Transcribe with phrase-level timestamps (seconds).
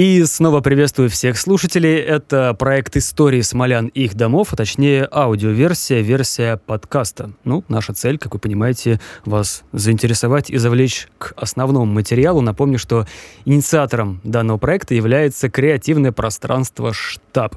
[0.00, 1.96] И снова приветствую всех слушателей.
[1.96, 7.32] Это проект «Истории смолян и их домов», а точнее аудиоверсия, версия подкаста.
[7.44, 12.40] Ну, наша цель, как вы понимаете, вас заинтересовать и завлечь к основному материалу.
[12.40, 13.06] Напомню, что
[13.44, 17.56] инициатором данного проекта является креативное пространство «Штаб».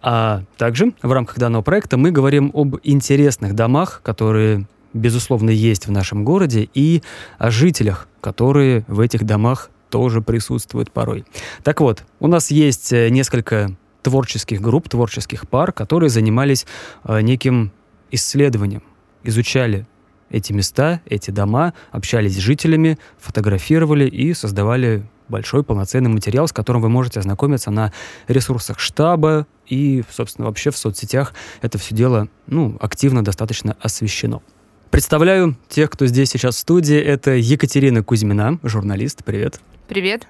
[0.00, 5.90] А также в рамках данного проекта мы говорим об интересных домах, которые безусловно, есть в
[5.90, 7.02] нашем городе, и
[7.36, 11.24] о жителях, которые в этих домах тоже присутствуют порой.
[11.62, 16.66] Так вот, у нас есть э, несколько творческих групп, творческих пар, которые занимались
[17.04, 17.72] э, неким
[18.10, 18.82] исследованием,
[19.24, 19.86] изучали
[20.30, 26.82] эти места, эти дома, общались с жителями, фотографировали и создавали большой полноценный материал, с которым
[26.82, 27.92] вы можете ознакомиться на
[28.28, 31.34] ресурсах штаба и, собственно, вообще в соцсетях.
[31.62, 34.42] Это все дело, ну, активно достаточно освещено.
[34.90, 36.96] Представляю тех, кто здесь сейчас в студии.
[36.96, 39.24] Это Екатерина Кузьмина, журналист.
[39.24, 39.60] Привет.
[39.88, 40.26] Привет.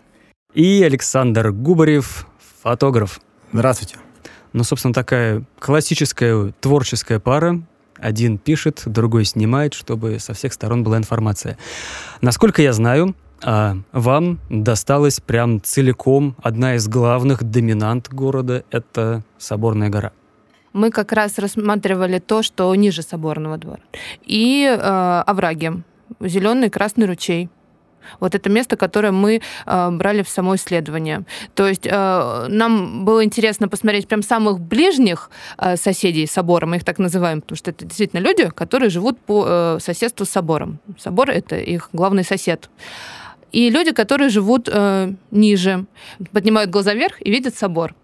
[0.55, 2.27] И Александр Губарев,
[2.62, 3.21] фотограф.
[3.53, 3.97] Здравствуйте.
[4.53, 7.63] Ну, собственно, такая классическая творческая пара.
[7.97, 11.57] Один пишет, другой снимает, чтобы со всех сторон была информация.
[12.21, 19.89] Насколько я знаю, а вам досталась прям целиком одна из главных доминант города— это Соборная
[19.89, 20.13] гора
[20.77, 23.81] мы как раз рассматривали то, что ниже Соборного двора.
[24.27, 25.73] И э, овраги,
[26.20, 27.48] зеленый красный ручей.
[28.21, 31.25] Вот это место, которое мы э, брали в само исследование.
[31.55, 36.85] То есть э, нам было интересно посмотреть прям самых ближних э, соседей собора, мы их
[36.85, 40.79] так называем, потому что это действительно люди, которые живут по э, соседству с собором.
[40.98, 42.71] Собор— это их главный сосед.
[43.53, 45.87] И люди, которые живут э, ниже,
[46.33, 47.95] поднимают глаза вверх и видят собор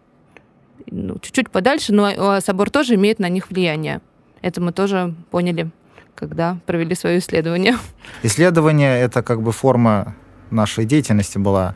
[0.91, 4.00] ну, чуть-чуть подальше, но а, собор тоже имеет на них влияние.
[4.41, 5.70] Это мы тоже поняли,
[6.14, 7.77] когда провели свое исследование.
[8.22, 10.14] Исследование— это как бы форма
[10.50, 11.75] нашей деятельности была,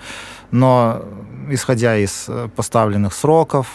[0.51, 1.03] но
[1.51, 3.67] исходя из э, поставленных сроков,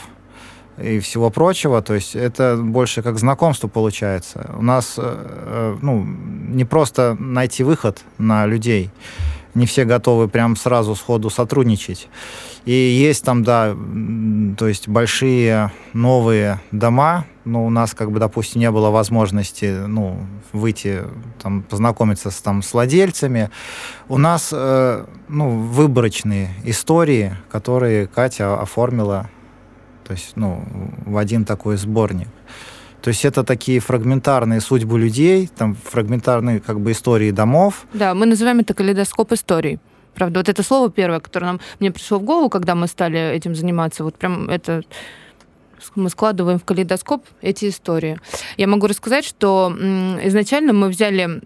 [0.77, 1.81] и всего прочего.
[1.81, 4.49] То есть это больше как знакомство получается.
[4.57, 8.89] У нас э, э, ну, не просто найти выход на людей,
[9.53, 12.09] не все готовы прям сразу сходу сотрудничать.
[12.65, 13.75] И есть там, да,
[14.57, 20.17] то есть большие новые дома, но у нас, как бы, допустим, не было возможности, ну,
[20.53, 21.01] выйти,
[21.41, 23.49] там, познакомиться с, там, с владельцами.
[24.07, 29.29] У нас, э, ну, выборочные истории, которые Катя оформила,
[30.05, 30.63] то есть, ну,
[31.05, 32.27] в один такой сборник.
[33.01, 37.85] То есть это такие фрагментарные судьбы людей, там фрагментарные как бы истории домов.
[37.93, 39.79] Да, мы называем это калейдоскоп историй.
[40.13, 43.55] Правда, вот это слово первое, которое нам, мне пришло в голову, когда мы стали этим
[43.55, 44.83] заниматься, вот прям это
[45.95, 48.19] мы складываем в калейдоскоп эти истории.
[48.57, 49.73] Я могу рассказать, что
[50.23, 51.41] изначально мы взяли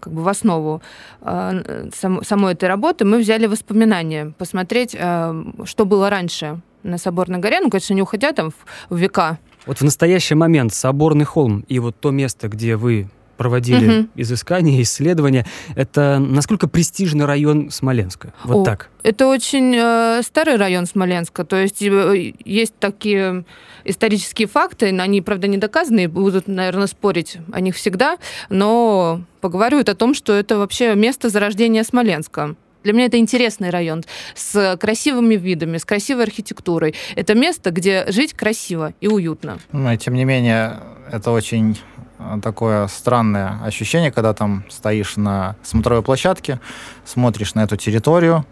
[0.00, 0.80] как бы в основу
[1.20, 1.90] э,
[2.22, 7.70] самой этой работы, мы взяли воспоминания, посмотреть, э, что было раньше на Соборной горе, ну,
[7.70, 8.52] конечно, не уходя там
[8.88, 9.38] в века.
[9.66, 14.08] Вот в настоящий момент Соборный холм и вот то место, где вы проводили угу.
[14.16, 15.46] изыскания, исследования.
[15.74, 18.32] Это насколько престижный район Смоленска?
[18.44, 18.90] Вот О, так.
[19.02, 21.44] Это очень э, старый район Смоленска.
[21.44, 23.44] То есть э, есть такие
[23.84, 28.16] исторические факты, они, правда, не доказаны, будут, наверное, спорить о них всегда,
[28.48, 32.56] но поговаривают о том, что это вообще место зарождения Смоленска.
[32.84, 34.04] Для меня это интересный район
[34.36, 36.94] с красивыми видами, с красивой архитектурой.
[37.16, 39.58] Это место, где жить красиво и уютно.
[39.72, 40.80] Но, тем не менее,
[41.10, 41.76] это очень
[42.18, 46.60] Э, такое странное ощущение, когда там стоишь на смотровой площадке,
[47.04, 48.44] смотришь на эту территорию,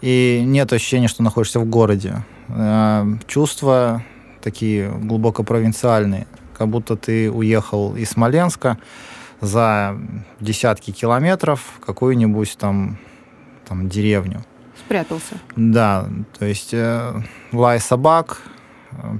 [0.00, 2.24] и нет ощущения, что находишься в городе.
[2.48, 4.02] Э, чувства
[4.42, 8.78] такие глубоко провинциальные, как будто ты уехал из Смоленска
[9.40, 9.96] за
[10.40, 12.98] десятки километров в какую-нибудь там,
[13.68, 14.42] там деревню.
[14.78, 15.34] Спрятался.
[15.56, 16.08] Да,
[16.38, 18.42] то есть э, лай собак,
[18.92, 19.18] э,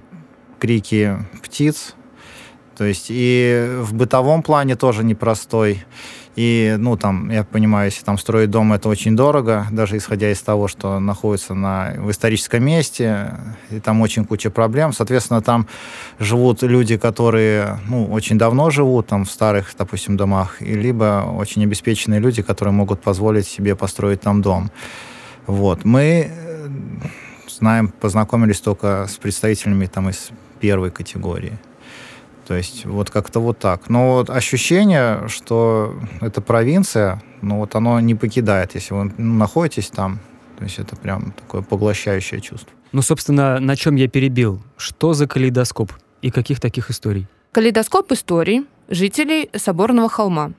[0.59, 1.95] крики птиц,
[2.77, 5.85] то есть и в бытовом плане тоже непростой.
[6.38, 10.40] И, ну, там, я понимаю, если там строить дом, это очень дорого, даже исходя из
[10.40, 13.35] того, что находится на, в историческом месте,
[13.70, 14.93] и там очень куча проблем.
[14.93, 15.67] Соответственно, там
[16.20, 21.64] живут люди, которые, ну, очень давно живут там в старых, допустим, домах, и либо очень
[21.64, 24.70] обеспеченные люди, которые могут позволить себе построить там дом.
[25.49, 25.84] Вот.
[25.84, 26.69] Мы э,
[27.49, 30.31] знаем, познакомились только с представителями там из
[30.61, 31.58] первой категории.
[32.49, 33.91] То есть вот как-то вот так.
[33.91, 40.19] Но вот ощущение, что это провинция, ну вот оно не покидает, если вы находитесь там.
[40.56, 42.73] То есть это прям такое поглощающее чувство.
[42.93, 44.62] Ну, собственно, на чем я перебил?
[44.79, 45.93] Что за калейдоскоп
[46.23, 47.27] и каких таких историй?
[47.53, 50.53] Калейдоскоп историй жителей Соборного холма.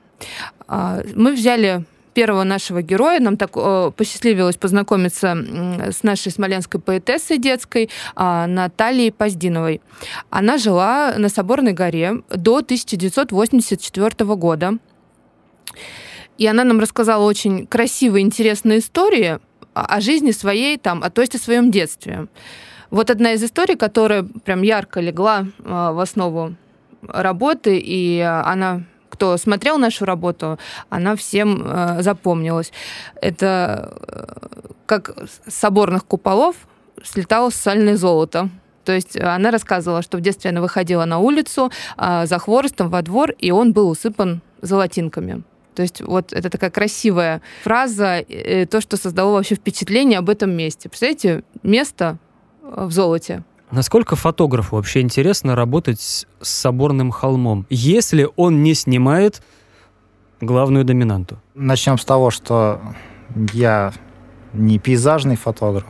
[0.68, 3.20] А, мы взяли первого нашего героя.
[3.20, 5.36] Нам так э, посчастливилось познакомиться
[5.90, 9.80] с нашей смоленской поэтессой детской э, Натальей Поздиновой.
[10.30, 14.78] Она жила на Соборной горе до 1984 года.
[16.38, 19.38] И она нам рассказала очень красивые, интересные истории
[19.74, 22.28] о жизни своей, там, а то есть о своем детстве.
[22.90, 26.54] Вот одна из историй, которая прям ярко легла э, в основу
[27.02, 28.82] работы, и она
[29.20, 30.58] кто смотрел нашу работу,
[30.88, 32.72] она всем э, запомнилась.
[33.20, 35.10] Это э, как
[35.46, 36.56] с соборных куполов
[37.04, 38.48] слетало сальное золото.
[38.86, 43.02] То есть она рассказывала, что в детстве она выходила на улицу э, за хворостом во
[43.02, 45.42] двор, и он был усыпан золотинками.
[45.74, 50.50] То есть вот это такая красивая фраза, э, то, что создало вообще впечатление об этом
[50.50, 50.88] месте.
[50.88, 52.16] Представляете, место
[52.62, 53.42] э, в золоте.
[53.70, 59.42] Насколько фотографу вообще интересно работать с соборным холмом, если он не снимает
[60.40, 61.38] главную доминанту?
[61.54, 62.80] Начнем с того, что
[63.52, 63.92] я
[64.52, 65.86] не пейзажный фотограф.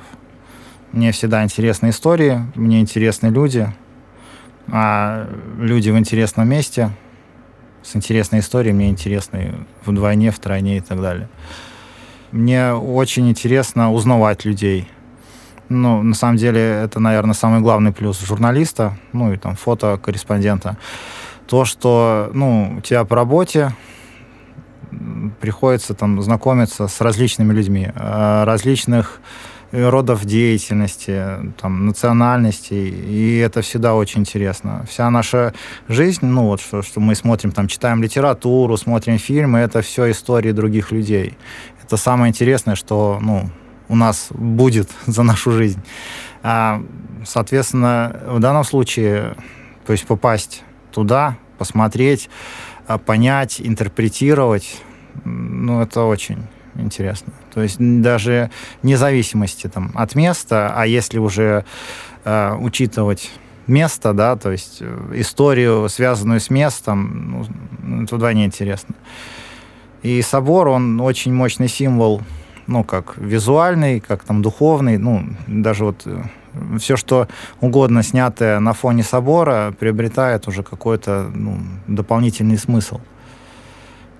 [0.92, 3.72] Мне всегда интересны истории, мне интересны люди,
[4.68, 5.26] а
[5.58, 6.90] люди в интересном месте
[7.82, 9.54] с интересной историей мне интересны
[9.86, 11.30] вдвойне, втройне и так далее.
[12.30, 14.86] Мне очень интересно узнавать людей–
[15.70, 20.76] ну, на самом деле, это, наверное, самый главный плюс журналиста, ну и там фотокорреспондента.
[21.46, 23.72] То, что, ну, у тебя по работе
[25.40, 29.20] приходится там знакомиться с различными людьми, э, различных
[29.72, 31.24] родов деятельности,
[31.60, 34.84] там, национальностей, и это всегда очень интересно.
[34.88, 35.54] Вся наша
[35.88, 40.50] жизнь, ну вот, что, что мы смотрим, там, читаем литературу, смотрим фильмы, это все истории
[40.50, 41.38] других людей.
[41.84, 43.48] Это самое интересное, что, ну,
[43.90, 45.82] у нас будет за нашу жизнь.
[46.42, 46.82] А,
[47.26, 49.36] соответственно, в данном случае,
[49.84, 52.30] то есть попасть туда, посмотреть,
[52.86, 54.80] а, понять, интерпретировать,
[55.24, 56.46] ну, это очень
[56.76, 57.32] интересно.
[57.52, 58.50] То есть даже
[58.82, 61.64] независимости там, от места, а если уже
[62.24, 63.30] э, учитывать
[63.66, 67.46] место, да, то есть э, историю, связанную с местом,
[67.82, 68.94] ну, это вдвойне интересно.
[70.02, 72.22] И собор, он очень мощный символ
[72.70, 76.22] ну, как визуальный, как там духовный, ну, даже вот э,
[76.78, 77.26] все, что
[77.60, 81.58] угодно снятое на фоне собора, приобретает уже какой-то ну,
[81.88, 83.00] дополнительный смысл.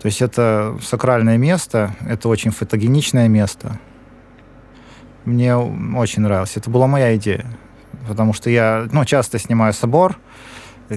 [0.02, 3.78] То есть это сакральное место, это очень фотогеничное место.
[5.24, 6.56] Мне очень нравилось.
[6.56, 7.46] Это была моя идея.
[8.08, 10.16] Потому что я ну, часто снимаю собор,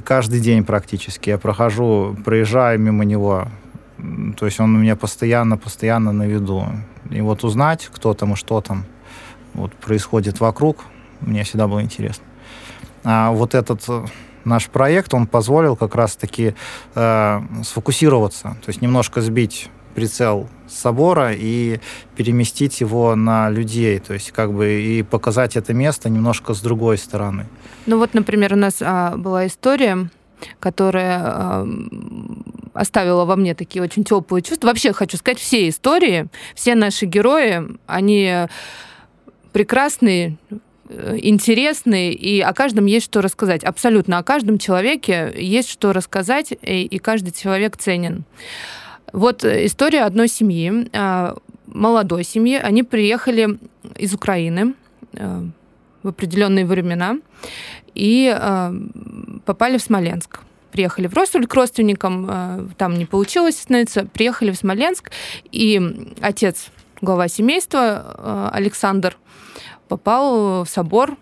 [0.05, 1.29] каждый день практически.
[1.29, 3.47] Я прохожу, проезжаю мимо него.
[4.37, 6.65] То есть он у меня постоянно-постоянно на виду.
[7.11, 8.85] И вот узнать, кто там и что там
[9.53, 10.85] вот, происходит вокруг,
[11.21, 12.25] мне всегда было интересно.
[13.03, 14.05] А вот этот э,
[14.45, 16.55] наш проект, он позволил как раз-таки
[16.95, 21.79] э, сфокусироваться, то есть немножко сбить прицел собора и
[22.15, 26.97] переместить его на людей, то есть как бы и показать это место немножко с другой
[26.97, 27.45] стороны.
[27.85, 30.09] Ну вот, например, у нас а, была история,
[30.59, 31.65] которая
[32.73, 34.67] оставила во мне такие очень теплые чувства.
[34.67, 38.47] Вообще хочу сказать, все истории, все наши герои, они
[39.51, 40.37] прекрасные,
[40.89, 43.63] э, интересные, и о каждом есть что рассказать.
[43.63, 48.25] Абсолютно о каждом человеке есть что рассказать, и, каждый человек ценен.
[49.13, 51.35] Вот история одной семьи, а,
[51.67, 52.57] молодой семьи.
[52.57, 53.59] Они приехали
[53.95, 54.73] из Украины
[55.13, 55.43] э,
[56.01, 57.17] в определенные времена
[57.95, 58.73] и э,
[59.45, 60.39] попали в Смоленск
[60.73, 65.11] приехали в Ростовль к родственникам, э, там не получилось остановиться, приехали в Смоленск,
[65.51, 65.79] и
[66.19, 69.15] отец, глава семейства э, Александр,
[69.87, 71.15] попал в собор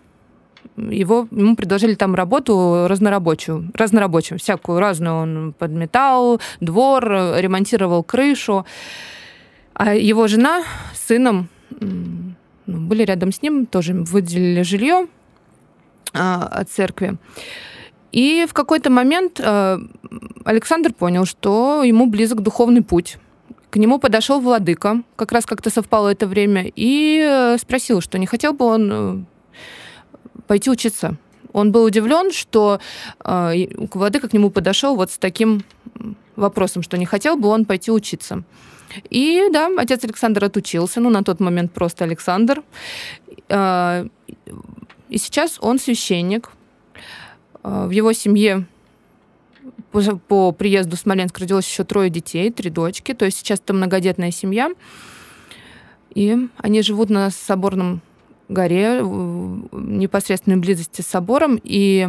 [0.76, 5.16] его, ему предложили там работу разнорабочую, разнорабочую, всякую разную.
[5.16, 8.64] Он подметал двор, ремонтировал крышу.
[9.74, 10.62] А его жена
[10.94, 11.48] с сыном
[11.78, 12.34] ну,
[12.66, 15.08] были рядом с ним, тоже выделили жилье
[16.12, 17.16] от церкви.
[18.12, 19.78] И в какой-то момент э,
[20.44, 23.16] Александр понял, что ему близок духовный путь.
[23.70, 28.26] К нему подошел владыка, как раз как-то совпало это время, и э, спросил, что не
[28.26, 29.24] хотел бы он э,
[30.46, 31.16] пойти учиться.
[31.54, 32.80] Он был удивлен, что
[33.24, 35.64] э, владыка к нему подошел вот с таким
[36.36, 38.42] вопросом, что не хотел бы он пойти учиться.
[39.08, 42.62] И да, отец Александр отучился, ну, на тот момент просто Александр.
[45.12, 46.50] И сейчас он священник,
[47.62, 48.64] Э, в его семье
[50.26, 53.12] по приезду в Смоленск родилось еще трое детей, три дочки.
[53.14, 54.70] То есть сейчас это многодетная семья.
[56.14, 58.00] И они живут на Соборном
[58.48, 61.60] горе, в непосредственной близости с собором.
[61.62, 62.08] И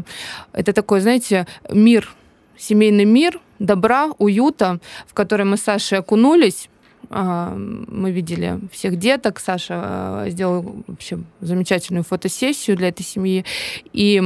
[0.52, 2.10] это такой, знаете, мир,
[2.58, 6.70] семейный мир, добра, уюта, в который мы с Сашей окунулись.
[7.10, 9.40] Мы видели всех деток.
[9.40, 13.46] Саша а, сделал вообще замечательную фотосессию для этой семьи.
[13.92, 14.22] И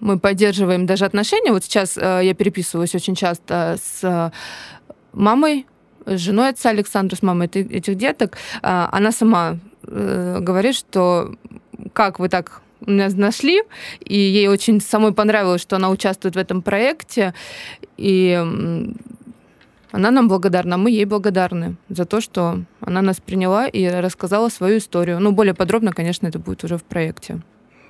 [0.00, 1.52] мы поддерживаем даже отношения.
[1.52, 4.32] Вот сейчас а, я переписываюсь очень часто с
[5.12, 5.66] мамой,
[6.06, 8.36] с женой отца Александра, с мамой этих деток.
[8.62, 11.36] Она сама э, говорит, что
[11.92, 13.62] как вы так нас нашли,
[14.00, 17.34] и ей очень самой понравилось, что она участвует в этом проекте,
[17.96, 18.42] и
[19.92, 24.78] она нам благодарна, мы ей благодарны за то, что она нас приняла и рассказала свою
[24.78, 25.20] историю.
[25.20, 27.40] Ну, более подробно, конечно, это будет уже в проекте.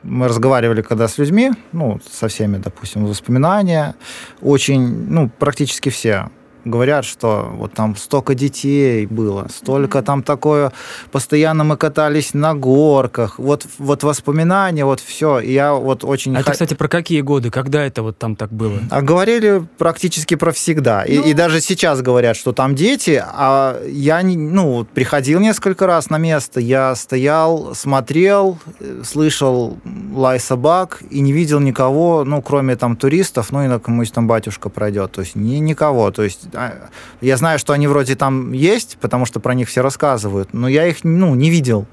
[0.02, 3.94] Мы разговаривали когда с людьми, ну, со всеми, допустим, воспоминания.
[4.40, 6.28] Очень, ну, практически все
[6.64, 10.02] говорят, что вот там столько детей было, столько mm-hmm.
[10.02, 10.73] там такое,
[11.11, 15.40] постоянно мы катались на горках, вот, вот воспоминания, вот все.
[15.40, 16.37] Я вот очень...
[16.37, 17.50] А это, кстати, про какие годы?
[17.50, 18.78] Когда это вот там так было?
[18.90, 21.04] А говорили практически про всегда.
[21.07, 21.14] Ну...
[21.14, 26.19] И, и даже сейчас говорят, что там дети, а я, ну, приходил несколько раз на
[26.19, 28.59] место, я стоял, смотрел,
[29.04, 29.78] слышал
[30.14, 34.26] лай собак и не видел никого, ну, кроме там туристов, ну, и на кому там
[34.26, 35.12] батюшка пройдет.
[35.12, 36.11] То есть ни, никого.
[36.11, 36.51] То есть
[37.21, 40.87] я знаю, что они вроде там есть, потому что про них все рассказывают, но я
[40.87, 41.87] их ну, не видел.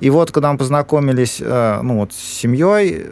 [0.00, 3.06] И вот, когда мы познакомились э, ну, вот, с семьей,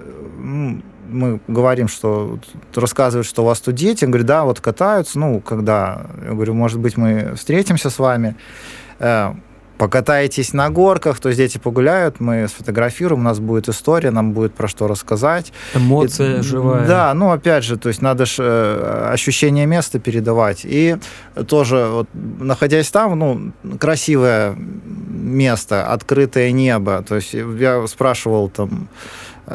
[1.09, 2.39] мы говорим, что
[2.75, 4.05] рассказывают, что у вас тут дети.
[4.05, 5.19] Он говорит, да, вот катаются.
[5.19, 6.07] Ну, когда?
[6.25, 8.37] Я говорю, может быть, мы встретимся с вами.
[9.81, 14.53] Покатаетесь на горках, то есть дети погуляют, мы сфотографируем, у нас будет история, нам будет
[14.53, 15.55] про что рассказать.
[15.75, 16.87] Эмоция и, живая.
[16.87, 20.61] Да, ну опять же, то есть надо же э, ощущение места передавать.
[20.65, 20.99] И
[21.49, 27.03] тоже, вот, находясь там, ну, красивое место, открытое небо.
[27.09, 28.91] То есть я спрашивал там,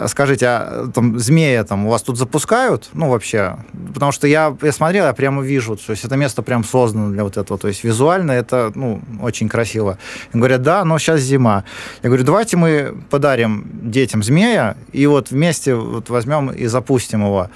[0.07, 2.89] скажите, а там змея там у вас тут запускают?
[2.93, 3.57] Ну, вообще.
[3.93, 7.23] Потому что я, я смотрел, я прямо вижу, то есть это место прям создано для
[7.23, 7.59] вот этого.
[7.59, 9.97] То есть визуально это, ну, очень красиво.
[10.33, 11.63] И говорят, да, но сейчас зима.
[12.03, 17.49] Я говорю, давайте мы подарим детям змея, и вот вместе вот возьмем и запустим его.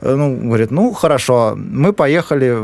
[0.00, 1.54] Э, ну, говорит, ну, хорошо.
[1.56, 2.58] Мы поехали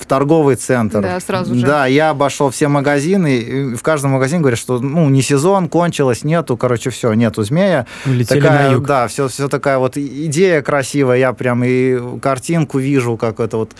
[0.00, 1.02] в торговый центр.
[1.02, 1.66] Да, сразу же.
[1.66, 6.24] Да, я обошел все магазины, и в каждом магазине говорят, что ну не сезон, кончилось,
[6.24, 7.86] нету, короче, все, нету змея.
[8.06, 8.86] Улетели такая, на юг.
[8.86, 13.72] Да, все, все такая вот идея красивая, я прям и картинку вижу, как это вот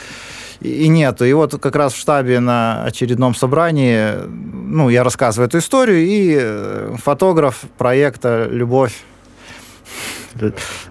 [0.60, 1.24] и нету.
[1.24, 6.38] И вот как раз в штабе на очередном собрании, ну, я рассказываю эту историю, и
[6.38, 8.92] э, фотограф проекта «Любовь»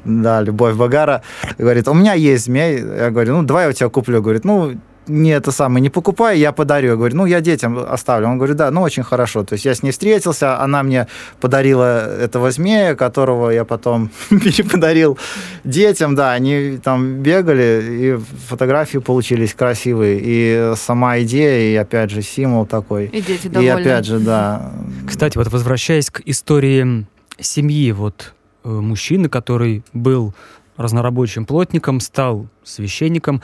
[0.03, 1.21] да, Любовь Багара,
[1.57, 2.79] говорит, у меня есть змей.
[2.79, 4.21] Я говорю, ну, давай я у тебя куплю.
[4.21, 4.73] Говорит, ну,
[5.09, 6.89] не это самое, не покупай, я подарю.
[6.89, 8.27] Я говорю, ну, я детям оставлю.
[8.27, 9.43] Он говорит, да, ну, очень хорошо.
[9.43, 11.07] То есть я с ней встретился, она мне
[11.41, 15.17] подарила этого змея, которого я потом переподарил
[15.63, 20.19] детям, да, они там бегали, и фотографии получились красивые.
[20.23, 23.07] И сама идея, и опять же, символ такой.
[23.07, 23.67] И дети довольны.
[23.67, 24.71] И опять же, да.
[25.07, 27.05] Кстати, вот возвращаясь к истории
[27.39, 30.33] семьи, вот э, мужчины, который был
[30.77, 33.41] разнорабочим плотником, стал священником.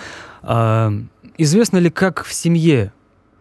[1.38, 2.92] Известно ли, как в семье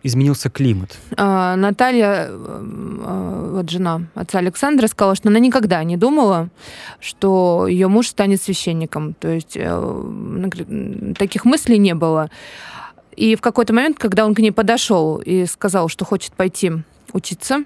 [0.02, 0.98] изменился климат?
[1.16, 6.50] А, Наталья, а, вот жена отца Александра, сказала, что она никогда не думала,
[7.00, 9.14] что ее муж станет священником.
[9.14, 12.30] То есть э, таких мыслей не было.
[13.16, 16.72] И в какой-то момент, когда он к ней подошел и сказал, что хочет пойти
[17.12, 17.64] учиться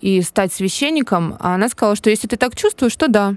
[0.00, 3.34] и стать священником, она сказала, что если ты так чувствуешь, то да,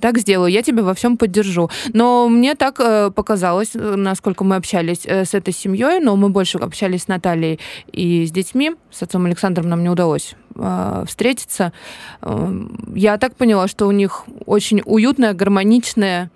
[0.00, 1.70] так сделаю, я тебя во всем поддержу.
[1.92, 6.28] Но мне так э, показалось, э, насколько мы общались э, с этой семьей, но мы
[6.28, 7.58] больше общались с Натальей
[7.92, 8.72] и с детьми.
[8.90, 11.72] С отцом Александром нам не удалось э, встретиться.
[12.22, 12.52] Э,
[12.94, 16.30] я так поняла, что у них очень уютное, гармоничное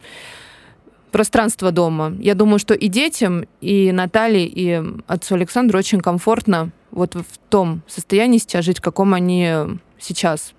[1.11, 2.14] пространство дома.
[2.19, 7.83] Я думаю, что и детям, и Наталье, и отцу Александру очень комфортно вот в том
[7.87, 9.50] состоянии сейчас жить, в каком они
[9.99, 10.55] сейчас.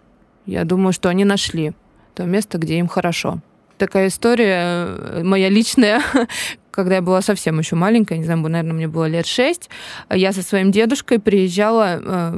[0.45, 1.73] Я думаю, что они нашли
[2.13, 3.39] то место, где им хорошо.
[3.77, 6.01] Такая история э, моя личная,
[6.71, 9.69] когда я была совсем еще маленькая, не знаю, наверное, мне было лет шесть,
[10.09, 12.31] я со своим дедушкой приезжала э,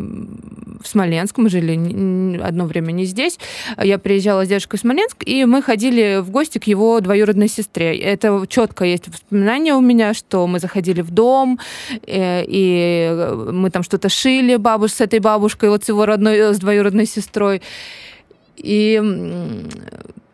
[0.82, 3.38] в Смоленск, мы жили одно время не здесь,
[3.78, 7.98] я приезжала с дедушкой в Смоленск, и мы ходили в гости к его двоюродной сестре.
[7.98, 11.60] Это четко есть воспоминание у меня, что мы заходили в дом,
[12.08, 16.60] э, и мы там что-то шили бабуш с этой бабушкой, вот с его родной, с
[16.60, 17.62] двоюродной сестрой.
[18.58, 19.02] И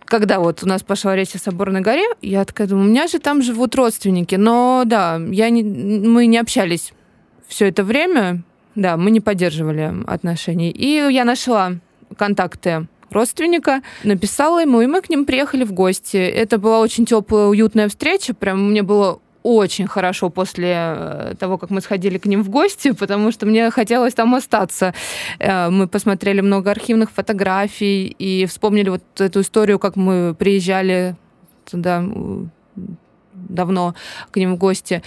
[0.06, 3.20] когда вот у нас пошла речь о Соборной горе, я такая думаю, у меня же
[3.20, 4.36] там живут родственники.
[4.36, 6.94] Но да, я не, мы не общались
[7.48, 8.44] все это время,
[8.76, 10.70] да, мы не поддерживали отношений.
[10.70, 11.74] И я нашла
[12.18, 16.18] контакты родственника, написала ему, и мы к ним приехали в гости.
[16.18, 21.70] Это была очень теплая, уютная встреча, прям мне было очень хорошо после э, того, как
[21.70, 24.94] мы сходили к ним в гости, потому что мне хотелось там остаться.
[25.40, 31.16] Э, мы посмотрели много архивных фотографий и вспомнили вот эту историю, как мы приезжали
[31.70, 32.04] туда
[33.34, 33.96] давно
[34.32, 35.02] к ним в гости.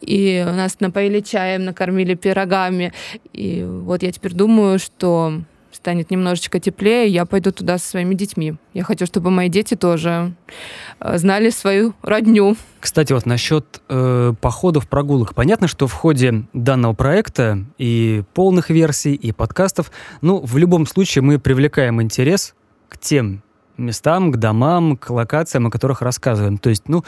[0.00, 2.92] И нас напоили чаем, накормили пирогами.
[3.32, 5.42] И вот я теперь думаю, что
[5.72, 8.54] станет немножечко теплее, я пойду туда со своими детьми.
[8.74, 10.34] Я хочу, чтобы мои дети тоже
[11.00, 12.56] э, знали свою родню.
[12.80, 15.34] Кстати, вот насчет э, походов, прогулок.
[15.34, 21.22] Понятно, что в ходе данного проекта и полных версий, и подкастов, ну, в любом случае
[21.22, 22.54] мы привлекаем интерес
[22.88, 23.42] к тем
[23.76, 26.58] местам, к домам, к локациям, о которых рассказываем.
[26.58, 27.04] То есть, ну,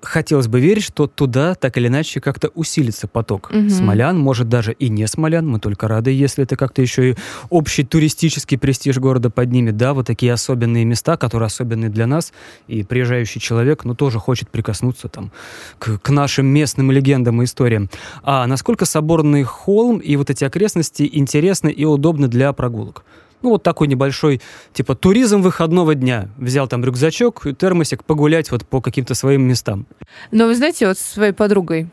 [0.00, 3.68] хотелось бы верить, что туда так или иначе как-то усилится поток угу.
[3.68, 7.16] смолян, может даже и не смолян, мы только рады, если это как-то еще и
[7.50, 12.32] общий туристический престиж города поднимет, да, вот такие особенные места, которые особенные для нас,
[12.66, 15.32] и приезжающий человек, ну, тоже хочет прикоснуться там
[15.78, 17.90] к, к нашим местным легендам и историям.
[18.22, 23.04] А насколько соборный холм и вот эти окрестности интересны и удобны для прогулок?
[23.42, 24.40] Ну, вот такой небольшой,
[24.72, 26.28] типа, туризм выходного дня.
[26.36, 29.86] Взял там рюкзачок, термосик, погулять вот по каким-то своим местам.
[30.30, 31.88] Но вы знаете, вот со своей подругой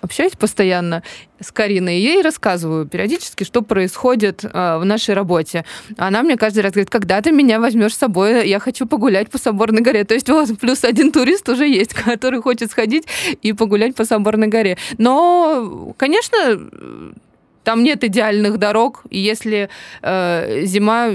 [0.00, 1.02] общаюсь постоянно
[1.40, 5.64] с Кариной, и ей рассказываю периодически, что происходит э, в нашей работе.
[5.98, 9.38] Она мне каждый раз говорит, когда ты меня возьмешь с собой, я хочу погулять по
[9.38, 10.04] Соборной горе.
[10.04, 13.06] То есть вот плюс один турист уже есть, который хочет сходить
[13.42, 14.78] и погулять по Соборной горе.
[14.98, 16.60] Но, конечно,
[17.66, 19.68] там нет идеальных дорог, и если
[20.00, 21.08] э, зима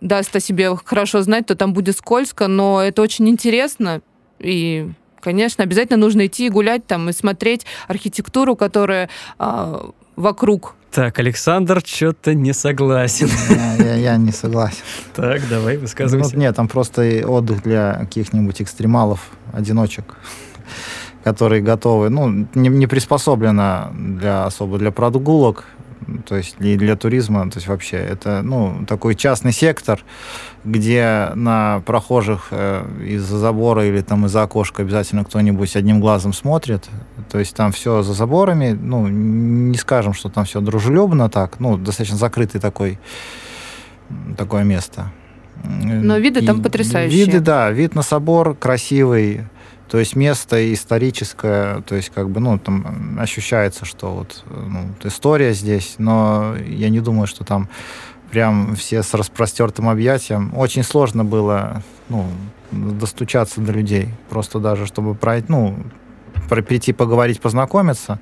[0.00, 4.00] даст о себе хорошо знать, то там будет скользко, но это очень интересно,
[4.38, 4.88] и
[5.20, 9.80] Конечно, обязательно нужно идти и гулять там и смотреть архитектуру, которая э,
[10.16, 10.74] вокруг.
[10.90, 13.30] Так, Александр что-то не согласен.
[13.48, 14.82] Я, я, я не согласен.
[15.14, 16.34] Так, давай, высказывайся.
[16.34, 20.14] Ну, нет, там просто отдых для каких-нибудь экстремалов, одиночек
[21.24, 25.64] которые готовы, ну, не, не приспособлено для особо для прогулок,
[26.26, 30.04] то есть и для туризма, то есть вообще это, ну, такой частный сектор,
[30.64, 36.90] где на прохожих э, из-за забора или там из-за окошка обязательно кто-нибудь одним глазом смотрит,
[37.30, 41.78] то есть там все за заборами, ну, не скажем, что там все дружелюбно так, ну,
[41.78, 42.98] достаточно закрытый такой,
[44.36, 45.10] такое место.
[45.64, 47.24] Но виды и там потрясающие.
[47.24, 49.46] Виды, да, вид на собор красивый,
[49.88, 55.52] то есть место историческое, то есть как бы, ну, там ощущается, что вот ну, история
[55.52, 57.68] здесь, но я не думаю, что там
[58.30, 60.52] прям все с распростертым объятием.
[60.56, 62.26] Очень сложно было, ну,
[62.72, 65.76] достучаться до людей, просто даже чтобы пройти, ну,
[66.48, 68.18] прийти поговорить, познакомиться.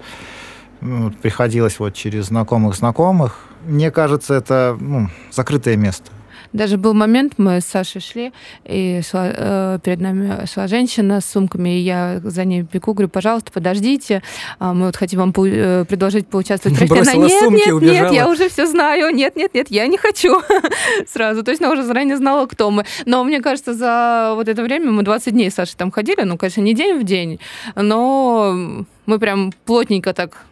[1.23, 3.39] Приходилось вот через знакомых знакомых.
[3.65, 6.11] Мне кажется, это ну, закрытое место.
[6.53, 8.33] Даже был момент, мы с Сашей шли,
[8.65, 13.09] и шла, э, перед нами шла женщина с сумками, и я за ней бегу, говорю,
[13.09, 14.23] пожалуйста, подождите,
[14.59, 16.93] а мы вот хотим вам по э, предложить поучаствовать в.
[16.93, 17.81] Она, нет, нет, убежала.
[17.81, 20.41] нет, я уже все знаю, нет, нет, нет, я не хочу
[21.07, 21.43] сразу.
[21.43, 22.85] То есть она уже заранее знала, кто мы.
[23.07, 26.37] Но мне кажется, за вот это время мы 20 дней с Сашей там ходили, ну,
[26.37, 27.41] конечно, не день в день,
[27.75, 30.45] но мы прям плотненько так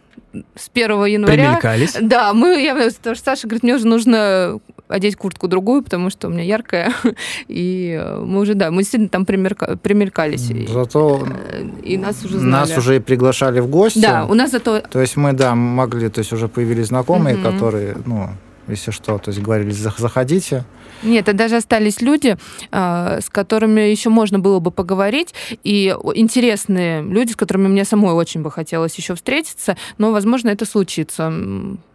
[0.55, 1.59] с 1 января.
[1.59, 1.97] Примелькались?
[2.01, 4.59] Да, мы, я, потому что Саша говорит, мне уже нужно
[4.91, 6.93] одеть куртку другую, потому что у меня яркая.
[7.47, 10.51] И э, мы уже, да, мы действительно там примерка, примелькались.
[10.69, 12.69] Зато э, и нас уже знали.
[12.69, 13.99] Нас уже и приглашали в гости.
[13.99, 14.81] Да, у нас зато...
[14.81, 17.43] То есть мы, да, могли, то есть уже появились знакомые, угу.
[17.43, 18.29] которые, ну,
[18.67, 20.65] если что, то есть говорили, заходите.
[21.03, 22.37] Нет, это даже остались люди,
[22.71, 28.13] а, с которыми еще можно было бы поговорить, и интересные люди, с которыми мне самой
[28.13, 31.29] очень бы хотелось еще встретиться, но, возможно, это случится.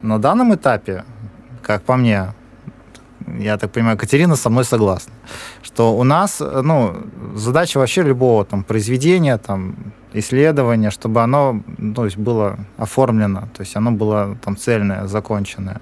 [0.02, 1.04] На данном этапе,
[1.62, 2.34] как по мне,
[3.38, 5.12] я так понимаю, Катерина со мной согласна,
[5.62, 6.96] что у нас, ну,
[7.34, 9.74] задача вообще любого там произведения, там,
[10.12, 15.80] исследования, чтобы оно, ну, то есть было оформлено, то есть оно было там цельное, законченное.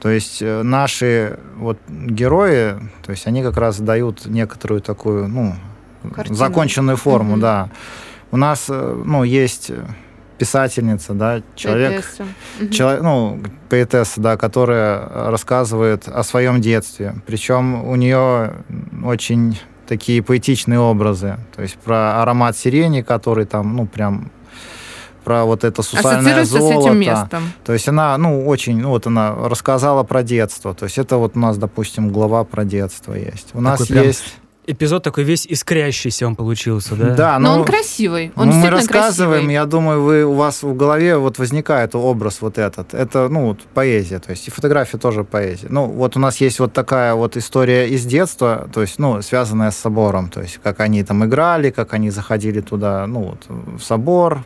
[0.00, 5.54] То есть э, наши вот герои, то есть они как раз дают некоторую такую, ну,
[6.14, 6.36] Картину.
[6.36, 7.40] законченную форму, mm-hmm.
[7.40, 7.70] да.
[8.30, 9.70] У нас, э, ну, есть
[10.38, 12.04] писательница, да, человек,
[12.70, 17.14] человек, ну, поэтесса, да, которая рассказывает о своем детстве.
[17.26, 18.52] Причем у нее
[19.04, 21.38] очень такие поэтичные образы.
[21.54, 24.30] То есть про аромат сирени, который там, ну, прям
[25.24, 26.80] про вот это сусальное золото.
[26.80, 27.52] с этим местом.
[27.64, 30.74] То есть она, ну, очень, ну, вот она рассказала про детство.
[30.74, 33.48] То есть это вот у нас, допустим, глава про детство есть.
[33.54, 37.14] У Такой нас есть эпизод такой весь искрящийся он получился, да?
[37.14, 38.32] Да, Но но, он красивый.
[38.36, 39.54] Он ну, мы рассказываем, красивый.
[39.54, 42.94] я думаю, вы, у вас в голове вот возникает образ вот этот.
[42.94, 45.66] Это, ну, вот поэзия, то есть и фотография тоже поэзия.
[45.70, 49.70] Ну, вот у нас есть вот такая вот история из детства, то есть, ну, связанная
[49.70, 53.82] с собором, то есть как они там играли, как они заходили туда, ну, вот, в
[53.82, 54.44] собор,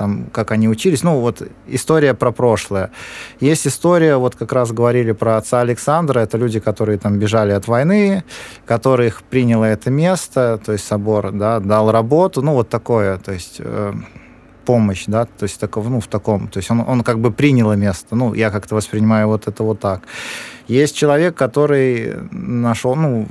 [0.00, 2.90] там, как они учились, ну, вот история про прошлое.
[3.38, 7.68] Есть история, вот как раз говорили про отца Александра, это люди, которые там бежали от
[7.68, 8.24] войны,
[8.64, 13.56] которых приняло это место, то есть собор, да, дал работу, ну, вот такое, то есть
[13.58, 13.92] э,
[14.64, 17.74] помощь, да, то есть такого, ну, в таком, то есть он, он как бы принял
[17.76, 20.02] место, ну, я как-то воспринимаю вот это вот так.
[20.68, 23.26] Есть человек, который нашел, ну,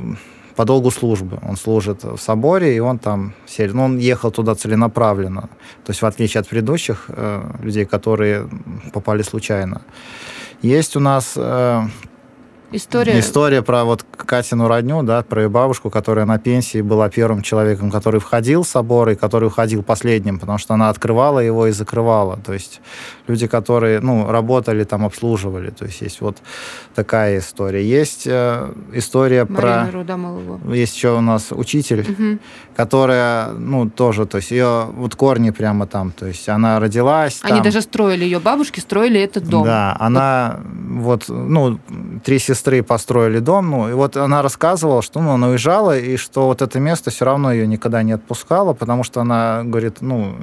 [0.56, 1.40] по долгу службы.
[1.50, 5.42] Он служит в соборе, и он там, ну, он ехал туда целенаправленно.
[5.86, 8.50] То есть в отличие от предыдущих э, людей, которые
[8.92, 9.82] попали случайно.
[10.62, 11.88] Есть у нас э,
[12.72, 13.20] История...
[13.20, 17.90] История про вот Катину родню, да, про ее бабушку, которая на пенсии была первым человеком,
[17.90, 22.38] который входил в собор и который уходил последним, потому что она открывала его и закрывала.
[22.38, 22.82] То есть
[23.28, 25.72] люди, которые, ну, работали там, обслуживали.
[25.72, 26.38] То есть есть вот
[26.94, 27.84] такая история.
[27.84, 29.92] Есть э, история Марина про...
[29.92, 30.74] Рудамылова.
[30.74, 32.40] Есть еще у нас учитель, Мгм.
[32.76, 37.56] которая, ну, тоже, то есть ее вот корни прямо там, то есть она родилась Они
[37.56, 37.64] там.
[37.64, 39.64] даже строили ее бабушки, строили этот дом.
[39.66, 41.80] Да, она вот, ну,
[42.24, 46.48] три сестры построили дом, ну, и вот она рассказывала, что ну, она уезжала, и что
[46.48, 50.36] вот это место все равно ее никогда не отпускало, потому что она говорит, ну,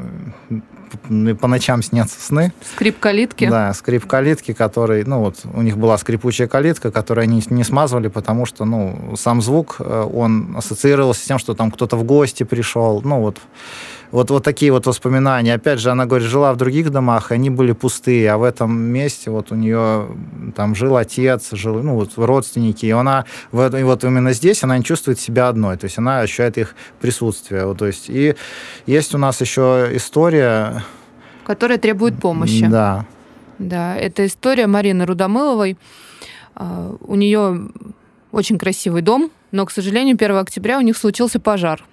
[1.41, 2.53] по ночам снятся сны.
[2.75, 3.49] Скрип калитки.
[3.49, 8.09] Да, скрип калитки, который, ну вот, у них была скрипучая калитка, которую они не смазывали,
[8.09, 12.45] потому что, ну, сам звук, э, он ассоциировался с тем, что там кто-то в гости
[12.45, 13.39] пришел, ну вот,
[14.16, 15.52] вот, вот такие вот воспоминания.
[15.52, 19.31] Опять же, она говорит, жила в других домах, они были пустые, а в этом месте
[19.31, 20.07] вот у нее
[20.57, 24.64] там жил отец, жил, ну, вот родственники, и она в этом- и вот именно здесь
[24.64, 27.66] она не чувствует себя одной, то есть она ощущает их присутствие.
[27.66, 28.37] Вот, то есть, и
[28.87, 30.83] есть у нас еще история...
[31.44, 32.66] Которая требует помощи.
[32.66, 33.05] Да,
[33.59, 35.76] Да, это история Марины Рудомыловой.
[36.55, 37.68] А, У нее
[38.33, 41.85] очень красивый дом, но, к сожалению, 1 октября у них случился пожар.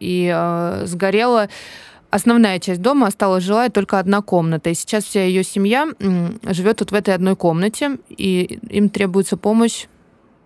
[0.00, 1.48] И э, сгорела
[2.10, 4.70] основная часть дома, осталась жилая только одна комната.
[4.70, 5.88] И сейчас вся ее семья
[6.42, 9.86] живет вот в этой одной комнате, и им требуется помощь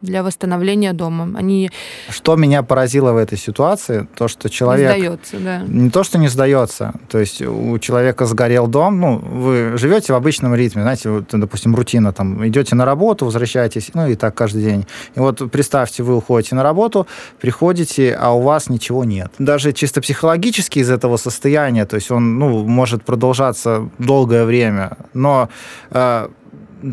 [0.02, 1.38] для восстановления дома.
[1.38, 1.70] Они
[2.08, 4.96] Что меня поразило в этой ситуации, то, что не человек...
[4.96, 5.58] сдаются, да.
[5.66, 6.92] Не то, что не сдается.
[7.08, 11.74] То есть у человека сгорел дом, ну, вы живете в обычном ритме, знаете, вот, допустим,
[11.74, 14.86] рутина, там, идете на работу, возвращаетесь, ну, и так каждый день.
[15.14, 17.06] И вот представьте, вы уходите на работу,
[17.40, 19.32] приходите, а у вас ничего нет.
[19.38, 25.48] Даже чисто психологически из этого состояния, то есть он, ну, может продолжаться долгое время, но
[25.90, 26.28] э,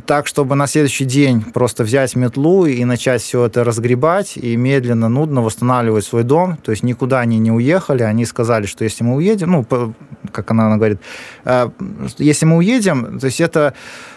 [0.05, 5.09] так, чтобы на следующий день просто взять метлу и начать все это разгребать и медленно,
[5.09, 6.57] нудно восстанавливать свой дом.
[6.57, 8.03] То есть никуда они не уехали.
[8.03, 9.93] Они сказали, что если мы уедем, ну,
[10.31, 10.99] как она, она говорит,
[11.45, 11.69] э,
[12.17, 13.73] если мы уедем, то есть это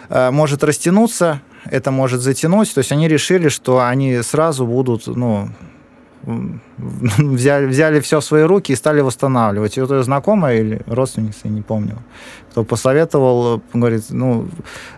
[0.08, 2.72] э, может растянуться, это может затянуть.
[2.74, 5.48] То есть они решили, что они сразу будут, ну,
[7.18, 9.76] взяли, взяли все в свои руки и стали восстанавливать.
[9.76, 11.98] И вот ее знакомая или родственница, я не помню,
[12.50, 14.48] кто посоветовал, говорит, ну,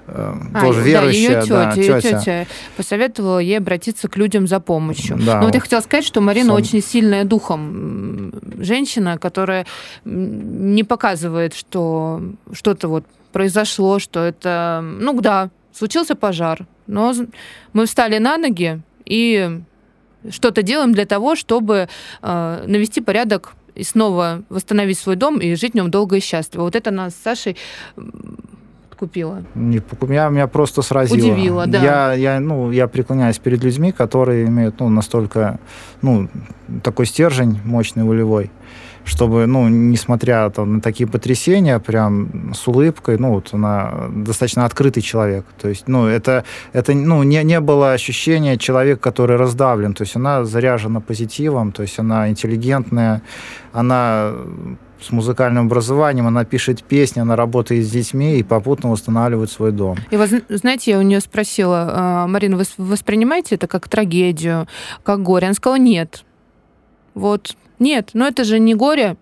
[0.07, 2.19] э, А, тоже да, верующая, ее тетя, да, ее тетя.
[2.19, 5.19] тетя посоветовала ей обратиться к людям за помощью.
[5.19, 6.57] Да, Но вот я хотела сказать, что Марина Сон.
[6.57, 9.67] очень сильная духом женщина, которая
[10.05, 17.15] не показывает, что что-то вот произошло, что это, ну да, случился пожар, но
[17.73, 19.61] мы встали на ноги и
[20.31, 21.89] что-то делаем для того, чтобы
[22.23, 26.65] э, навести порядок и снова восстановить свой дом и жить в нем долго и счастливо.
[26.65, 27.57] Вот это нас с Сашей
[27.97, 28.37] м,
[28.99, 29.43] купила.
[29.55, 31.17] Не меня, меня просто сразило.
[31.17, 31.83] Удивило, да.
[31.83, 35.59] Я, я, ну, я преклоняюсь перед людьми, которые имеют ну, настолько
[36.03, 36.29] ну,
[36.83, 38.51] такой стержень мощный, волевой,
[39.05, 45.03] чтобы, ну, несмотря там, на такие потрясения, прям с улыбкой, ну, вот она достаточно открытый
[45.03, 45.45] человек.
[45.61, 49.95] То есть, ну, это, это ну, не, не было ощущения человека, который раздавлен.
[49.95, 53.23] То есть она заряжена позитивом, то есть она интеллигентная,
[53.73, 54.33] она
[55.03, 59.97] с музыкальным образованием, она пишет песни, она работает с детьми и попутно восстанавливает свой дом.
[60.11, 64.69] И зн- знаете, я у нее спросила, «А, Марина, вы воспринимаете это как трагедию,
[65.03, 65.47] как горе?
[65.49, 66.25] Она сказала, нет.
[67.15, 69.17] Вот, нет, но это же не горе,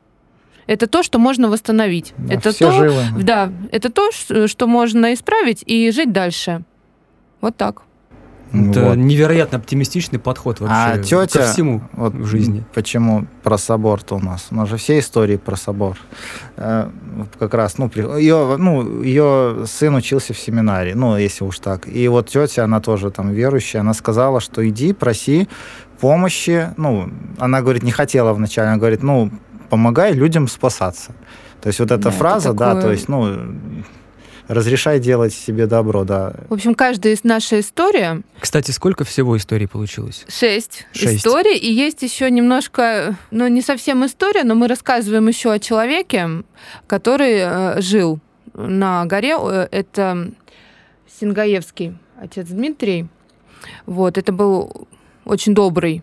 [0.67, 2.15] это то, что можно восстановить.
[2.19, 3.03] Да, это все то, живы.
[3.23, 6.63] да, это то, что можно исправить и жить дальше.
[7.41, 7.83] Вот так.
[8.53, 8.97] Это Вот.
[8.97, 12.65] невероятно оптимистичный подход вообще А тетя, ко всему вот в жизни.
[12.75, 14.49] Почему про собор-то у нас?
[14.51, 15.97] У нас же все истории про собор.
[16.57, 16.91] Э,
[17.39, 21.87] Как раз, ну, ее, ну, ее сын учился в семинарии, ну, если уж так.
[21.87, 25.49] И вот тетя, она тоже там верующая, она сказала, что иди, проси
[26.01, 26.71] помощи.
[26.77, 29.31] Ну, она говорит, не хотела вначале, она говорит, ну,
[29.69, 31.13] помогай людям спасаться.
[31.61, 33.55] То есть вот эта Да, фраза, да, такое- то есть, ну,
[34.49, 36.33] разрешай делать себе добро, да.
[36.49, 40.25] В общем, каждая из наша история Кстати, сколько всего историй получилось?
[40.29, 41.19] шесть, Шесть.
[41.19, 46.29] историй, и есть еще немножко, ну не совсем история, но мы рассказываем еще о человеке,
[46.89, 48.19] который э, жил
[48.55, 49.37] на горе.
[49.71, 50.33] Это
[51.21, 53.07] Сингаевский отец Дмитрий.
[53.87, 54.89] Вот, это был
[55.25, 56.03] очень добрый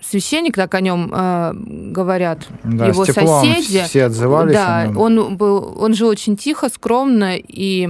[0.00, 2.46] священник, так о нем э, говорят.
[2.64, 4.54] Да, Его соседи- все отзывались.
[4.54, 7.88] Да, он был, он жил очень тихо, скромно и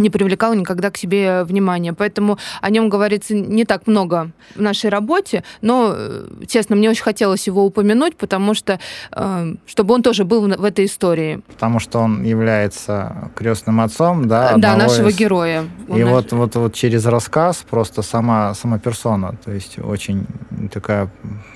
[0.00, 1.92] не привлекал никогда к себе внимания.
[1.92, 7.02] Поэтому о нем говорится не так много в нашей работе, но, э, честно, мне очень
[7.04, 8.78] хотелось его упомянуть, потому что,
[9.12, 11.40] э, чтобы он тоже был в этой истории.
[11.48, 15.64] потому что он является крестным отцом, да, да, нашего из- героя.
[15.88, 20.26] И наш- вот, вот, вот через рассказ просто сама, сама персона, то есть очень
[20.72, 21.08] такая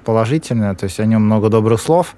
[0.04, 2.14] положительная, то есть о нем много добрых слов,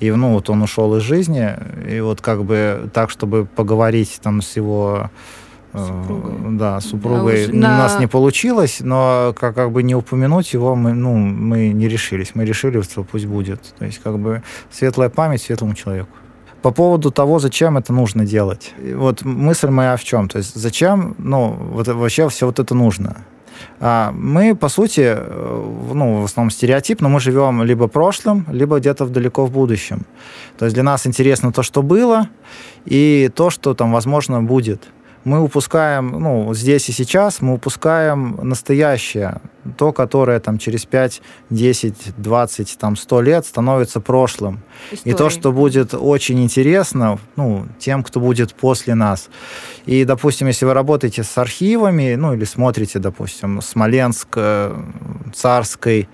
[0.00, 1.50] и ну вот он ушел из жизни,
[1.88, 5.10] и вот как бы так, чтобы поговорить там с его
[5.72, 6.32] Супругой.
[6.58, 10.74] да, супругой уж у на- нас не получилось, но как, как бы не упомянуть его
[10.74, 12.32] мы, ну, мы не решились.
[12.34, 13.74] Мы решили, что пусть будет.
[13.78, 16.10] То есть как бы светлая память светлому человеку.
[16.60, 18.74] По поводу того, зачем это нужно делать.
[18.94, 20.28] Вот мысль моя в чем?
[20.28, 23.16] То есть зачем, ну, вот вообще все вот это нужно?
[23.80, 29.06] А мы, по сути, э, ну, в основном стереотипно, мы живем либо прошлым, либо где-то
[29.06, 30.02] далеко в будущем.
[30.58, 32.28] То есть для нас интересно то, что было,
[32.84, 34.88] и то, что там, возможно, будет.
[35.24, 39.40] Мы упускаем, ну, здесь и сейчас, мы упускаем настоящее,
[39.76, 44.62] то, которое там через 5, 10, 20, там, 100 лет становится прошлым.
[45.04, 45.30] И то, истории.
[45.30, 49.28] что будет очень интересно, ну, тем, кто будет после нас.
[49.86, 54.76] И, допустим, если вы работаете с архивами, ну, или смотрите, допустим, Смоленск, э,
[55.32, 56.08] Царской,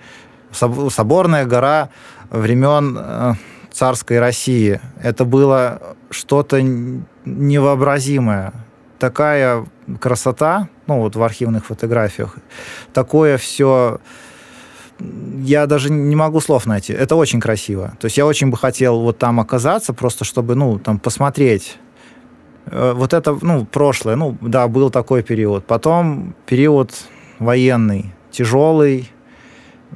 [0.51, 1.89] Соб- Соборная гора
[2.29, 3.33] времен э,
[3.71, 4.79] царской России.
[5.01, 6.61] Это было что-то
[7.25, 8.53] невообразимое.
[8.99, 9.65] Такая
[9.99, 12.35] красота, ну, вот в архивных фотографиях,
[12.93, 13.99] такое все
[15.43, 16.93] я даже не могу слов найти.
[16.93, 17.93] Это очень красиво.
[17.99, 21.77] То есть я очень бы хотел вот там оказаться, просто чтобы, ну, там посмотреть.
[22.65, 24.15] Э, Вот это, ну, прошлое.
[24.15, 25.65] Ну, да, был такой период.
[25.65, 26.91] Потом период
[27.39, 29.09] военный, тяжелый,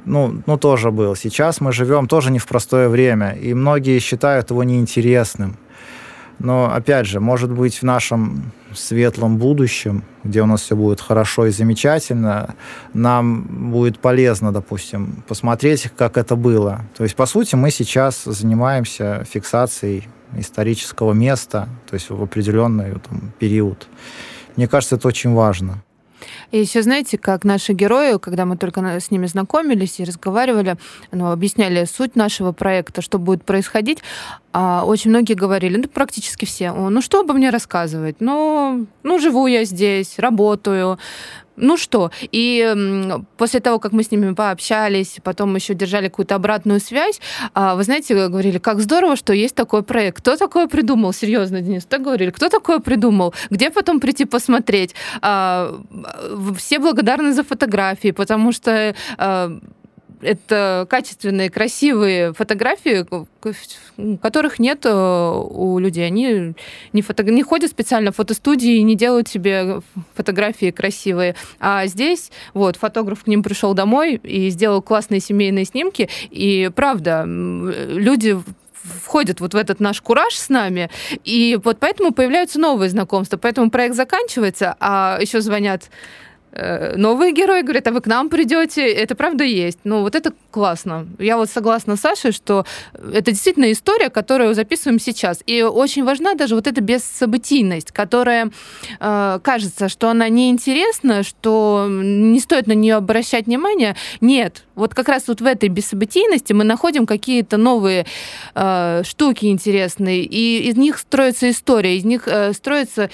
[0.04, 1.16] ну, ну, тоже был.
[1.16, 5.56] Сейчас мы живем тоже не в простое время, и многие считают его неинтересным.
[6.38, 11.46] Но, опять же, может быть, в нашем светлом будущем, где у нас все будет хорошо
[11.46, 12.54] и замечательно,
[12.92, 16.82] нам будет полезно, допустим, посмотреть, как это было.
[16.96, 23.32] То есть, по сути, мы сейчас занимаемся фиксацией исторического места, то есть в определенный там,
[23.38, 23.88] период.
[24.56, 25.82] Мне кажется, это очень важно.
[26.50, 30.76] И еще знаете, как наши герои, когда мы только с ними знакомились и разговаривали,
[31.12, 33.98] ну, объясняли суть нашего проекта, что будет происходить,
[34.52, 38.16] а очень многие говорили, ну, практически все, «О, ну, что обо мне рассказывать?
[38.20, 40.98] Ну, ну, живу я здесь, работаю,
[41.56, 42.10] ну что?
[42.32, 42.74] И
[43.36, 47.20] после того, как мы с ними пообщались, потом еще держали какую-то обратную связь,
[47.54, 50.18] а, вы знаете, говорили, как здорово, что есть такой проект.
[50.18, 51.12] Кто такое придумал?
[51.12, 52.30] Серьезно, Денис, так говорили.
[52.30, 53.34] Кто такое придумал?
[53.50, 54.94] Где потом прийти посмотреть?
[55.20, 55.80] А,
[56.56, 59.58] все благодарны за фотографии, потому что а,
[60.24, 63.26] это качественные, красивые фотографии, ко-
[64.20, 66.06] которых нет э, у людей.
[66.06, 66.54] Они
[66.92, 67.22] не, фото...
[67.24, 69.80] не ходят специально в фотостудии не делают себе
[70.14, 71.36] фотографии красивые.
[71.60, 76.08] А здесь вот фотограф к ним пришел домой и сделал классные семейные снимки.
[76.30, 78.36] И правда, люди
[78.84, 80.90] входят вот в этот наш кураж с нами,
[81.24, 83.36] и вот поэтому появляются новые знакомства.
[83.36, 85.90] Поэтому проект заканчивается, а еще звонят
[86.96, 89.78] новые герои говорят, а вы к нам придете, это правда есть.
[89.84, 91.06] Ну, вот это классно.
[91.18, 95.42] Я вот согласна с Сашей, что это действительно история, которую записываем сейчас.
[95.46, 98.50] И очень важна даже вот эта бессобытийность, которая
[99.00, 103.96] э, кажется, что она неинтересна, что не стоит на нее обращать внимание.
[104.20, 104.64] Нет.
[104.74, 108.06] Вот как раз вот в этой бессобытийности мы находим какие-то новые
[108.54, 113.10] э, штуки интересные, и из них строится история, из них э, строится...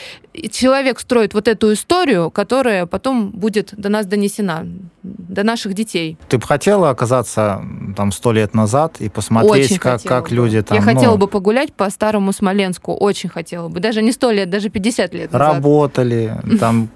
[0.53, 4.65] Человек строит вот эту историю, которая потом будет до нас донесена,
[5.03, 6.17] до наших детей.
[6.29, 7.63] Ты бы хотела оказаться
[7.97, 10.37] там сто лет назад и посмотреть, Очень как, хотела как бы.
[10.37, 13.81] люди там Я хотела ну, бы погулять по старому Смоленску, очень хотела бы.
[13.81, 15.55] Даже не сто лет, даже 50 лет назад.
[15.55, 16.89] работали, там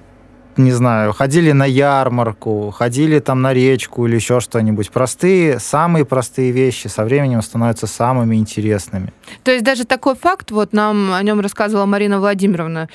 [0.58, 4.90] не знаю, ходили на ярмарку, ходили там на речку или еще что-нибудь.
[4.90, 9.12] Простые, самые простые вещи со временем становятся самыми интересными.
[9.42, 12.88] То есть даже такой факт, вот нам о нем рассказывала Марина Владимировна,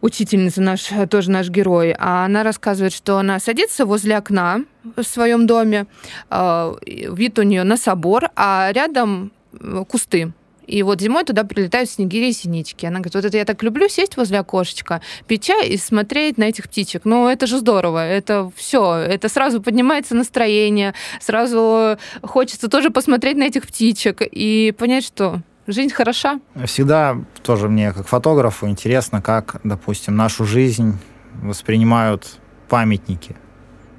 [0.00, 4.64] учительница наш, тоже наш герой, а она рассказывает, что она садится возле окна
[4.96, 5.86] в своем доме,
[6.30, 10.32] э, вид у нее на собор, а рядом э, кусты.
[10.66, 12.86] И вот зимой туда прилетают снегири и синички.
[12.86, 16.44] Она говорит, вот это я так люблю сесть возле окошечка, пить чай и смотреть на
[16.44, 17.02] этих птичек.
[17.04, 23.44] Ну, это же здорово, это все, это сразу поднимается настроение, сразу хочется тоже посмотреть на
[23.44, 26.40] этих птичек и понять, что жизнь хороша.
[26.64, 30.98] Всегда тоже мне, как фотографу, интересно, как, допустим, нашу жизнь
[31.42, 33.36] воспринимают памятники.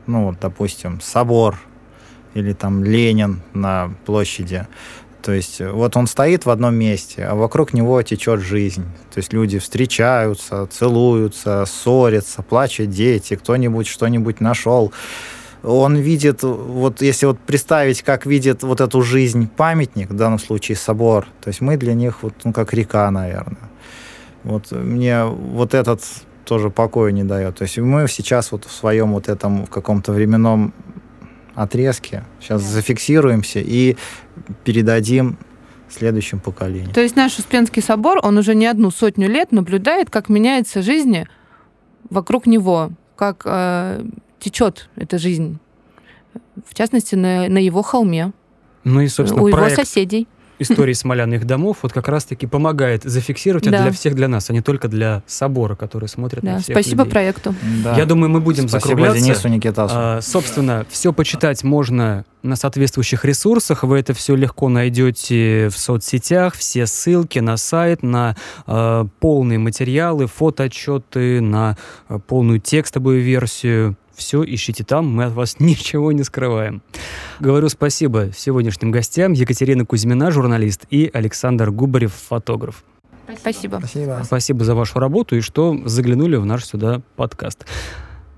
[0.07, 1.59] Ну, вот, допустим, собор
[2.33, 4.67] или там Ленин на площади.
[5.21, 8.85] То есть э, вот он стоит в одном месте, а вокруг него течет жизнь.
[9.13, 14.91] То есть люди встречаются, целуются, ссорятся, плачут дети, кто-нибудь что-нибудь нашел.
[15.63, 20.75] Он видит, вот если вот представить, как видит вот эту жизнь памятник, в данном случае
[20.75, 23.69] собор, то есть мы для них вот ну, как река, наверное.
[24.43, 26.01] Вот мне вот этот
[26.45, 27.57] тоже покоя не дает.
[27.57, 30.73] То есть мы сейчас вот в своем вот этом каком-то временном
[31.55, 32.23] отрезке.
[32.39, 33.97] Сейчас зафиксируемся и
[34.63, 35.37] передадим
[35.89, 36.93] следующим поколениям.
[36.93, 41.25] То есть наш Успенский собор, он уже не одну сотню лет наблюдает, как меняется жизнь
[42.09, 44.03] вокруг него, как э,
[44.39, 45.59] течет эта жизнь.
[46.65, 48.31] В частности, на, на его холме.
[48.83, 50.27] Ну и, собственно, у его проект соседей.
[50.61, 53.83] Истории смоляных домов вот как раз-таки помогает зафиксировать это Да.
[53.83, 57.03] для всех, для нас, а не только для собора, который смотрит Да, на всех спасибо
[57.03, 57.11] людей.
[57.11, 57.55] проекту.
[57.83, 57.95] Да.
[57.97, 59.23] Я думаю, мы будем Спасибо закругляться.
[59.23, 59.93] Денису Никитасу.
[59.97, 63.83] А, собственно, все почитать можно на соответствующих ресурсах.
[63.83, 66.55] Вы это все легко найдете в соцсетях.
[66.55, 73.95] Все ссылки на сайт, на а, полные материалы, фотоотчеты, на а, полную текстовую версию.
[74.21, 76.83] Все ищите там, мы от вас ничего не скрываем.
[77.39, 79.33] Говорю спасибо сегодняшним гостям.
[79.33, 82.83] Екатерина Кузьмина, журналист, и Александр Губарев, фотограф.
[83.39, 83.77] Спасибо.
[83.79, 84.21] Спасибо.
[84.23, 87.65] Спасибо за вашу работу и что заглянули в наш сюда подкаст.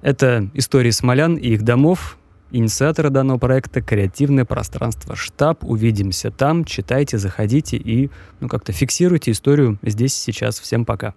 [0.01, 2.17] Это истории смолян и их домов.
[2.51, 5.65] Инициаторы данного проекта «Креативное пространство штаб».
[5.65, 10.59] Увидимся там, читайте, заходите и ну, как-то фиксируйте историю здесь и сейчас.
[10.59, 11.13] Всем пока.